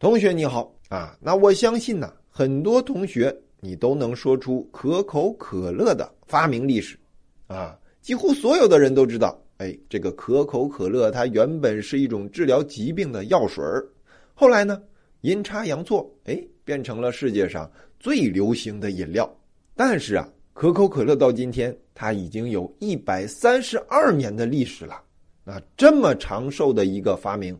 [0.00, 6.98] 同学你好啊，那我相信呢，很多同学你都能说出可口可乐的发明历史，
[7.48, 13.62] 啊，几乎所有的人都知道，哎，这个可口可乐它原本是一种治疗疾病的药水
[14.32, 14.82] 后来呢，
[15.20, 19.30] 阴差阳错，哎，变成了世界上最流行的饮料。
[19.76, 24.94] 但是啊，可口可乐到今天它已经有一百三十二年的历史了，
[25.44, 27.54] 啊，这么长寿的一个发明，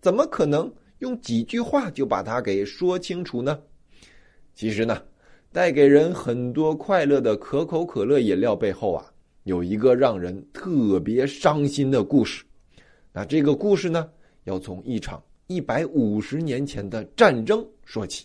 [0.00, 0.72] 怎么可能？
[1.02, 3.58] 用几句话就把它给说清楚呢？
[4.54, 5.02] 其实呢，
[5.50, 9.04] 带给人很多快乐的可口可乐饮料背后啊，
[9.42, 12.44] 有一个让人特别伤心的故事。
[13.12, 14.08] 那这个故事呢，
[14.44, 18.24] 要从一场一百五十年前的战争说起。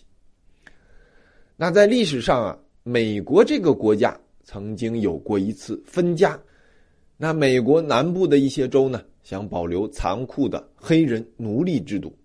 [1.56, 6.40] 那在历史上啊，美国这个国家曾经有过一次分家。
[7.16, 12.16] 那美国南部的一些州呢，想保留残酷的黑人奴隶制度。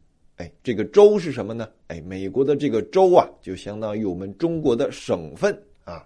[0.44, 1.70] 哎，这个州是什么呢？
[1.88, 6.06] 哎，美国的这个州啊，就相当于我们中国的省份啊。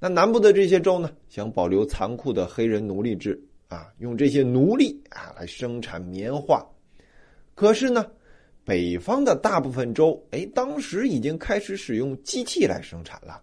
[0.00, 6.60] 那南部的这些州呢，想保留残酷的黑人奴隶制啊，用这些奴隶啊来生产棉花。
[7.54, 8.04] 可是呢，
[8.64, 13.40] 北方的大部分州，哎，当时已经开始使用机器来生产了。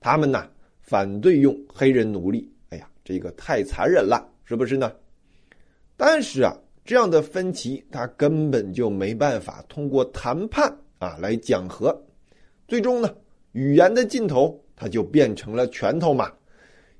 [0.00, 0.48] 他们呢，
[0.80, 2.50] 反对用黑人奴隶。
[2.70, 4.90] 哎呀，这个太残忍了，是不是呢？
[5.94, 6.56] 但是啊。
[6.86, 11.92] 这样的分歧，他根本就没办法通过谈判啊来讲和，
[12.68, 13.12] 最终呢，
[13.50, 16.32] 语言的尽头，他就变成了拳头嘛。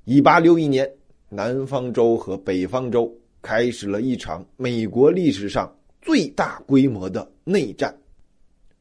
[0.05, 0.91] 一八六一年，
[1.29, 7.97] 南方州和北方州开始了一场美国历史上最大规模的内战。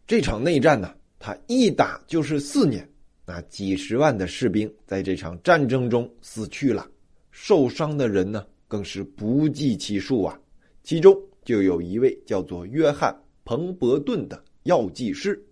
[0.07, 2.87] 这场内战呢，他一打就是四年，
[3.27, 6.87] 那几十万的士兵在这场战争中死去了，
[7.29, 10.39] 受伤的人呢更是不计其数啊。
[10.85, 13.11] 其中就有一位叫做约翰·
[13.43, 15.43] 彭伯顿的药剂师。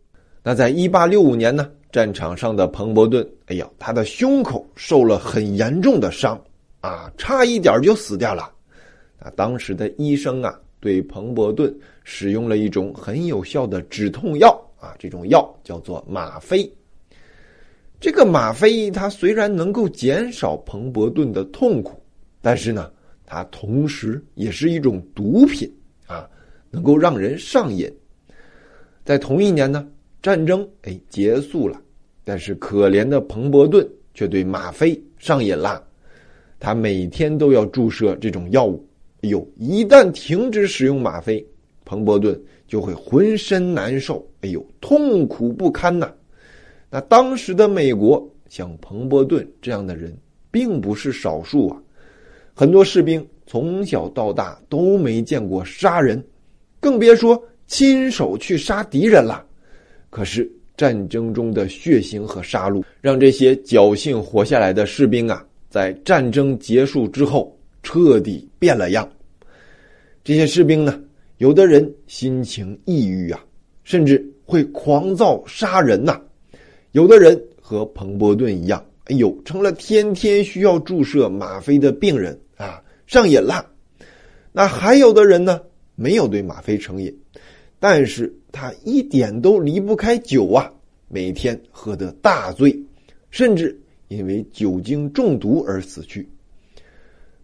[0.44, 6.40] 那在1865年呢，战场上的彭伯顿，哎呀，他的胸口受了很严重的伤，
[6.81, 8.53] 啊，差一点就死掉了。
[9.19, 16.72] 那当时的医生啊，对彭伯顿使用了一种很有效的止痛药啊，这种药叫做吗啡。
[18.00, 22.00] 这个吗啡它虽然能够减少彭伯顿的痛苦，
[22.40, 22.91] 但是呢。
[23.34, 25.68] 它同时也是一种毒品
[26.06, 26.30] 啊，
[26.70, 27.92] 能够让人上瘾。
[29.04, 29.88] 在同一年呢，
[30.22, 31.82] 战争哎结束了，
[32.24, 35.84] 但是可怜的彭伯顿却对吗啡上瘾了。
[36.60, 38.88] 他每天都要注射这种药物。
[39.24, 41.44] 哎呦，一旦停止使用吗啡，
[41.84, 44.24] 彭伯顿就会浑身难受。
[44.42, 46.14] 哎呦，痛苦不堪呐！
[46.88, 50.16] 那当时的美国，像彭伯顿这样的人
[50.52, 51.83] 并不是少数啊。
[52.53, 56.24] 很多士兵从小到大都没见过杀人，
[56.80, 59.46] 更别说亲手去杀敌人了。
[60.09, 69.09] 可是战争中的血腥和杀戮，让这些侥幸活下来的士兵啊，在战争结束之后彻底变了样。
[70.24, 71.02] 这些士兵呢，
[71.38, 73.44] 有的人心情抑郁啊，
[73.84, 76.14] 甚至会狂躁杀人呐；
[76.91, 82.40] 有的人和彭伯顿一样，哎呦，成了天天需要注射吗啡的病人。
[82.56, 83.66] 啊，上瘾了。
[84.52, 85.59] 那还有的人呢，
[85.96, 87.14] 没有对吗啡成瘾，
[87.80, 90.72] 但是他一点都离不开酒啊，
[91.09, 92.80] 每天喝得大醉，
[93.31, 93.78] 甚至
[94.08, 96.30] 因为酒精中毒而死去。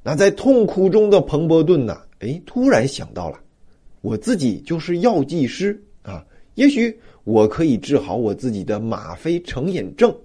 [0.04, 3.40] 那在痛苦中的彭伯顿呢，哎，突然想到了，
[4.02, 10.16] 我自己就是药剂师啊，也许我可以治好我自己的吗啡成瘾症。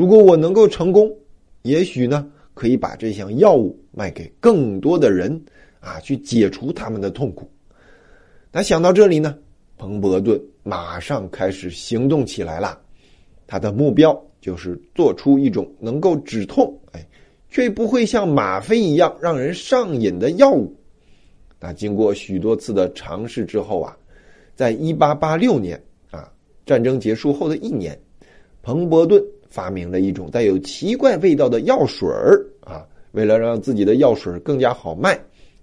[0.00, 1.14] 如果我能够成功，
[1.60, 2.26] 也许呢。
[2.54, 5.40] 可以把这项药物卖给更多的人，
[5.78, 7.50] 啊，去解除他们的痛苦。
[8.50, 9.38] 那想到这里呢，
[9.78, 12.78] 彭伯顿马上开始行动起来了。
[13.46, 17.06] 他的目标就是做出一种能够止痛，哎，
[17.50, 20.74] 却不会像吗啡一样让人上瘾的药物。
[21.60, 23.96] 那经过许多次的尝试之后啊，
[24.54, 26.30] 在一八八六年啊，
[26.66, 27.98] 战争结束后的一年，
[28.62, 29.22] 彭伯顿。
[29.50, 32.86] 发明了一种带有奇怪味道的药水儿啊！
[33.10, 35.20] 为了让自己的药水更加好卖，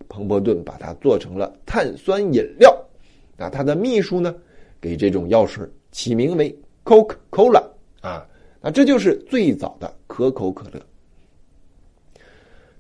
[0.10, 2.78] 彭伯顿把它做成了碳酸饮料。
[3.38, 4.36] 那他的秘书呢，
[4.82, 6.54] 给这种药水起名为
[6.84, 7.64] Coca-Cola
[8.02, 8.28] 啊！
[8.60, 10.82] 那这就是最早的可口可乐。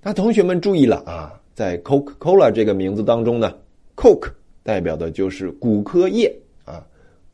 [0.01, 3.55] 那同学们注意了啊，在 Coca-Cola 这个名字当中呢
[3.95, 4.31] ，Coke
[4.63, 6.33] 代表的就是骨科叶
[6.65, 6.85] 啊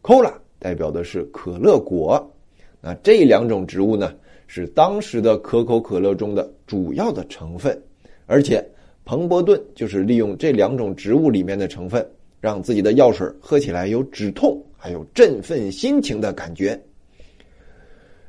[0.03, 2.29] ，Cola 代表的是可乐果。
[2.85, 4.13] 那这两种植物呢，
[4.45, 7.81] 是当时的可口可乐中的主要的成分，
[8.25, 8.61] 而且
[9.05, 12.05] 彭伯顿就是利用这两种植物里面的成分，
[12.41, 16.77] 让自己的药水喝起来有止痛还有振奋心情的感觉。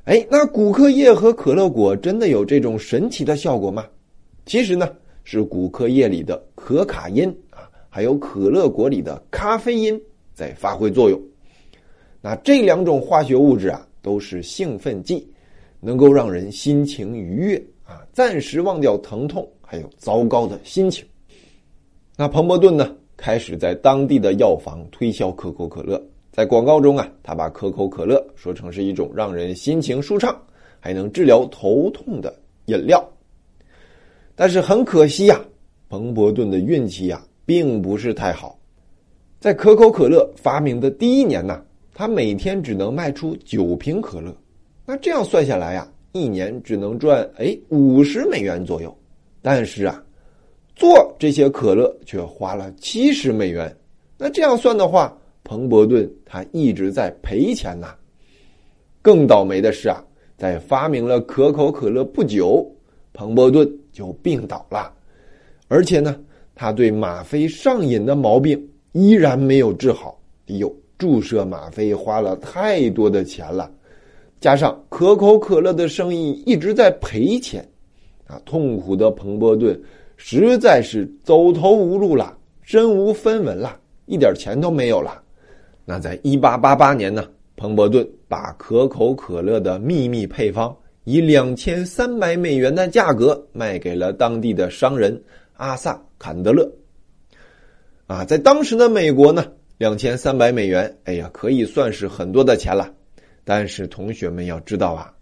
[0.05, 3.85] 哎，那骨科液和可乐果真的有这种神奇的效果吗？
[4.47, 4.89] 其实呢，
[5.25, 10.01] 是骨科液里的可卡因啊，还有可乐果里的咖啡因
[10.33, 11.21] 在发挥作用。
[12.21, 15.27] 那这两种化学物质啊，都是兴奋剂，
[15.81, 21.03] 能够让人心情愉悦啊，暂时忘掉疼痛还有糟糕的心情。
[22.15, 26.01] 那彭伯顿呢，开始在当地的药房推销可口可乐。
[26.31, 30.39] 在广告中啊，他把可口可乐说成是一种让人心情舒畅、
[30.81, 32.35] 还能治疗头痛的
[32.67, 33.03] 饮料。
[34.35, 35.41] 但是很可惜呀，
[35.89, 38.59] 彭伯顿的运气呀并不是太好。
[39.41, 41.63] 在可口可乐发明的第一年呢，
[41.95, 44.37] 他每天只能卖出九瓶可乐。
[44.85, 48.95] 那这样算下来呀，一年只能赚哎五十美元左右。
[49.41, 50.03] 但是啊，
[50.75, 53.75] 做这些可乐却花了七十美元。
[54.19, 57.95] 那这样算的话，彭伯顿他一直在赔钱呐。
[59.01, 60.03] 更倒霉的是啊，
[60.37, 62.67] 在发明了可口可乐不久，
[63.13, 64.93] 彭伯顿就病倒了，
[65.69, 66.19] 而且呢，
[66.55, 70.19] 他对吗啡上瘾的毛病依然没有治好。
[70.49, 73.71] 哎呦，注射吗啡花了太多的钱了，
[74.41, 77.67] 加上可口可乐的生意一直在赔钱，
[78.27, 79.79] 啊，痛苦的彭伯顿
[80.17, 85.21] 实在是走投无路了，身无分文了，一点钱都没有了。
[85.85, 90.75] 那在一八八八年呢，彭伯顿把可口可乐的秘密配方
[91.05, 95.21] 以两千三百美元的价格卖给了当地的商人
[95.55, 96.71] 阿萨坎德勒。
[98.07, 99.45] 啊，在当时的美国呢，
[99.77, 102.93] 两千三百美元，哎呀，可以算是很多的钱了。
[103.43, 105.13] 但是同学们要知道啊，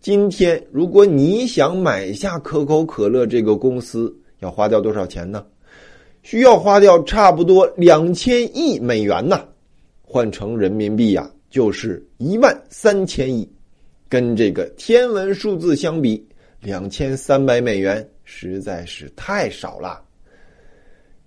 [0.00, 5.44] 今天如果你想买下可口可乐这个公司，要花掉多少钱呢？
[6.22, 9.46] 需要花掉差不多两千亿美元呢。
[10.02, 13.46] 换成人民币呀，就是一万三千亿，
[14.08, 16.26] 跟这个天文数字相比，
[16.62, 20.02] 两千三百美元实在是太少了。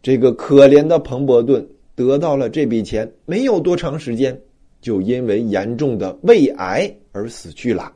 [0.01, 1.66] 这个可怜的彭伯顿
[2.07, 4.39] 得到了这笔钱，没有多长时间，
[4.81, 7.92] 就因为严重的胃癌而死去了。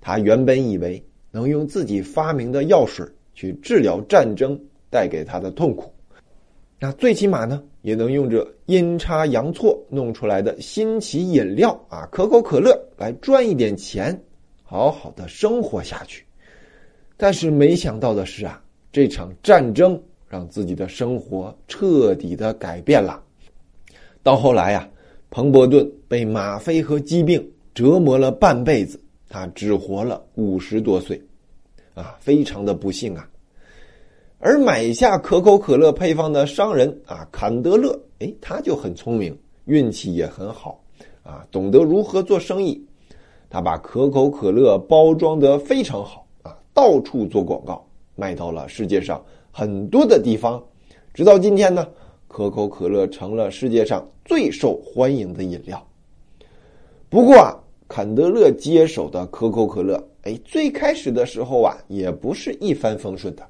[0.00, 4.58] 他原本以为能用自己发明的药水去治疗战争
[4.90, 5.92] 带给他的痛苦。
[6.78, 14.18] 那最起码呢，也能用这阴差阳错弄出来的新奇饮料啊，可口可乐来赚一点钱，
[14.62, 16.24] 好好的生活下去。
[17.18, 23.22] 但是没想到的是啊，这场战争让自己的生活彻底的改变了。
[24.22, 24.88] 到后来呀，
[25.30, 31.20] 彭伯顿被吗啡和疾病折磨了半辈子，他只活了五十多岁，
[31.94, 33.28] 啊，非常的不幸啊。
[34.38, 39.36] 而买下可口可乐配方的商人啊，坎德勒，哎，他就很聪明，
[39.66, 40.82] 运气也很好，
[41.22, 42.82] 啊，懂得如何做生意。
[43.48, 50.62] 他把可口可乐包装得非常好，啊，到处做广告，卖到了世界上很多的地方。
[51.12, 51.86] 直到今天呢，
[52.32, 55.84] 可口可乐成了世界上最受欢迎的饮料。
[57.08, 63.44] 不过啊，坎德勒接手的可口可乐，哎，最开始的时候啊，也不是一帆风顺的。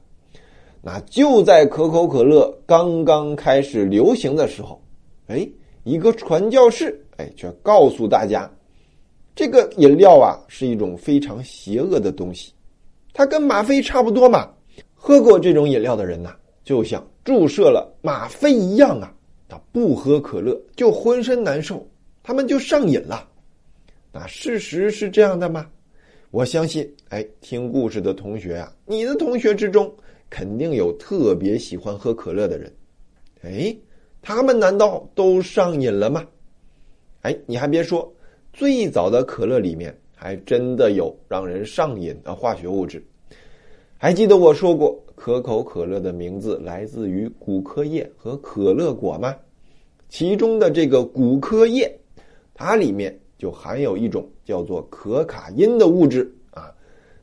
[0.81, 4.81] 那就在可口可乐刚刚开始流行的时候，
[5.27, 5.47] 哎，
[5.85, 8.51] 一个传教士哎，却告诉大家，
[9.37, 12.55] 这个饮料啊是一种非常邪恶的东西，
[13.13, 14.49] 它跟吗啡差不多嘛。
[14.95, 19.13] 喝过这种饮料的人呐，就像注射了吗啡一样啊，
[19.49, 21.87] 他不喝可乐就浑身难受，
[22.23, 23.29] 他们就上瘾了。
[24.13, 25.67] 那事实是这样的吗？
[26.31, 29.93] 我相信，哎，听故事的同学啊，你的同学之中。
[30.33, 32.73] 肯定有特别喜欢喝可乐的人，
[33.43, 33.77] 哎，
[34.23, 36.25] 他们难道都上瘾了吗？
[37.23, 38.15] 哎，你还别说，
[38.53, 43.05] 最早的可乐里面还真的有让人上瘾的化学物质。
[44.03, 49.37] 还记得我说过，可口可乐的名字来自于骨科叶和可乐果吗？
[50.09, 51.95] 其中的这个骨科叶，
[52.55, 56.73] 它里面就含有一种叫做可卡因的物质啊，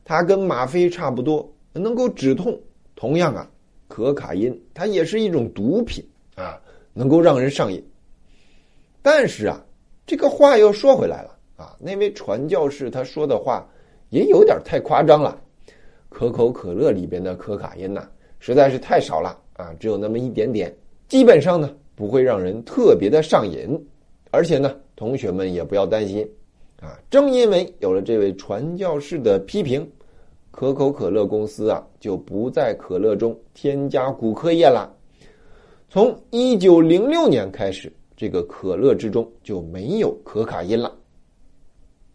[0.04, 2.56] 它跟吗啡差不多，能够止痛。
[2.94, 3.50] 同样啊，
[3.88, 6.00] 可卡因它也是一种毒品
[6.36, 6.62] 啊，
[6.94, 7.84] 能够让人上瘾。
[9.02, 9.60] 但是啊，
[10.06, 13.68] 这个话又说回来了啊，那位传教士他说的话
[14.10, 15.42] 也有点太夸张了。
[16.18, 18.08] 可口可乐里边的可卡因呐，
[18.40, 20.74] 实在是太少了啊，只有那么一点点，
[21.06, 23.80] 基本上呢不会让人特别的上瘾。
[24.32, 26.28] 而且呢，同学们也不要担心
[26.80, 29.88] 啊，正因为有了这位传教士的批评。
[30.50, 34.92] 可口可乐公司啊，就不在可乐中添加骨科液了。
[35.88, 40.92] 从一九零六年开始，这个可乐之中就没有可卡因了。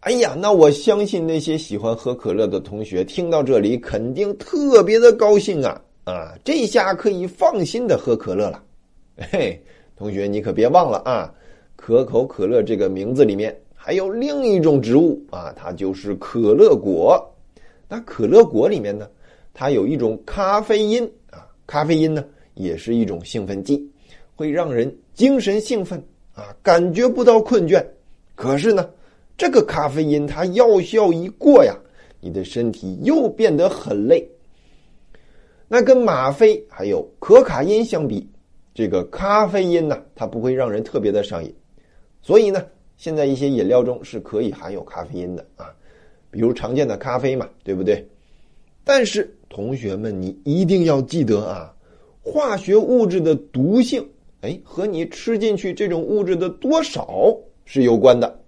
[0.04, 6.38] 哎呀，那我相信那些喜欢喝可乐的同学听到这里肯定特别的高兴啊啊！
[6.44, 8.62] 这下可以放心的喝可乐了。
[9.32, 9.58] 嘿，
[9.96, 11.34] 同学你可别忘了啊，
[11.78, 17.26] 可口可乐这个名字里面还有另一种植物啊，它就是可乐果。
[17.88, 19.08] 那可乐果里面呢，
[19.54, 23.90] 它有一种咖啡因啊，咖啡因呢也是一种兴奋剂，
[24.36, 25.98] 会让人精神兴奋
[26.36, 27.82] 啊，感觉不到困倦。
[28.36, 28.86] 可是呢。
[29.36, 31.76] 这个咖啡因它药效一过呀，
[32.22, 34.28] 你的身体又变得很累。
[35.68, 38.30] 那跟吗啡还有可卡因相比，
[38.74, 41.54] 这个咖啡因呢，它不会让人特别的上瘾。
[42.22, 42.64] 所以呢，
[42.96, 45.74] 现在一些饮料中是可以含有咖啡因的啊，
[46.30, 48.08] 比如常见的咖啡嘛，对不对？
[48.84, 51.74] 但是同学们，你一定要记得啊，
[52.22, 54.08] 化学物质的毒性，
[54.42, 57.36] 哎，和你吃进去这种物质的多少
[57.66, 58.43] 是有关的。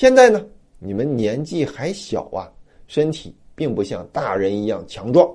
[0.00, 0.42] 现在呢，
[0.78, 2.50] 你们年纪还小啊，
[2.86, 5.30] 身体并不像大人一样强壮。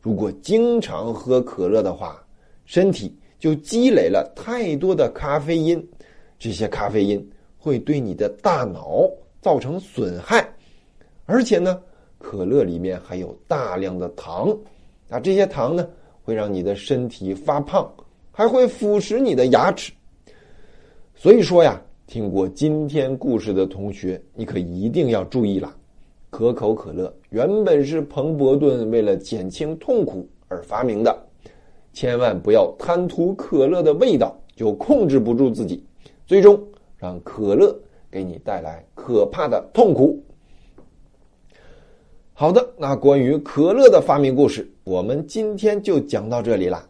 [0.00, 2.24] 如果经常喝可乐的话，
[2.66, 5.84] 身体就积累了太多的咖啡因，
[6.38, 9.10] 这些咖啡因会对你的大脑
[9.42, 10.48] 造成损害。
[11.24, 11.82] 而且呢，
[12.16, 14.56] 可乐里面还有大量的糖，
[15.08, 15.84] 啊，这些糖呢
[16.22, 17.92] 会让你的身体发胖，
[18.30, 19.92] 还会腐蚀你的牙齿。
[21.16, 21.82] 所以说呀。
[22.06, 25.74] 听过今天故事的同学，你可一定要注意了。
[26.30, 31.26] 可口可乐原本是彭伯顿为了减轻痛苦而发明的，
[31.92, 35.82] 千万不要贪图可乐的味道就控制不住自己，
[36.26, 36.62] 最终
[36.96, 37.76] 让可乐
[38.08, 40.22] 给你带来可怕的痛苦。
[42.34, 46.88] 好的，那关于可乐的发明故事，我们今天就讲到这里了。